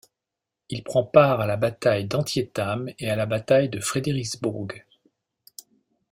Il 0.69 0.83
prend 0.83 1.03
part 1.03 1.41
à 1.41 1.45
la 1.45 1.57
bataille 1.57 2.05
d'Antietam 2.05 2.89
et 2.97 3.15
la 3.15 3.27
bataille 3.27 3.69
de 3.69 3.79
Fredericksburg. 3.79 4.81